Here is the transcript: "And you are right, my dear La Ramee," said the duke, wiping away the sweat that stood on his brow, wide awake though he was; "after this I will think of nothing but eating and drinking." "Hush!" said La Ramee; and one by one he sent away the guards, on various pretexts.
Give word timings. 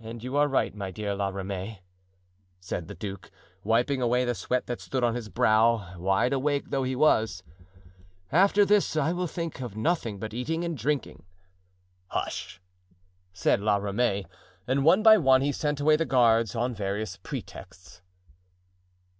"And 0.00 0.24
you 0.24 0.36
are 0.36 0.48
right, 0.48 0.74
my 0.74 0.90
dear 0.90 1.14
La 1.14 1.28
Ramee," 1.28 1.78
said 2.58 2.88
the 2.88 2.94
duke, 2.96 3.30
wiping 3.62 4.02
away 4.02 4.24
the 4.24 4.34
sweat 4.34 4.66
that 4.66 4.80
stood 4.80 5.04
on 5.04 5.14
his 5.14 5.28
brow, 5.28 5.96
wide 5.96 6.32
awake 6.32 6.70
though 6.70 6.82
he 6.82 6.96
was; 6.96 7.44
"after 8.32 8.64
this 8.64 8.96
I 8.96 9.12
will 9.12 9.28
think 9.28 9.60
of 9.60 9.76
nothing 9.76 10.18
but 10.18 10.34
eating 10.34 10.64
and 10.64 10.76
drinking." 10.76 11.22
"Hush!" 12.08 12.60
said 13.32 13.60
La 13.60 13.76
Ramee; 13.76 14.26
and 14.66 14.84
one 14.84 15.04
by 15.04 15.16
one 15.18 15.40
he 15.40 15.52
sent 15.52 15.78
away 15.78 15.94
the 15.94 16.04
guards, 16.04 16.56
on 16.56 16.74
various 16.74 17.16
pretexts. 17.18 18.02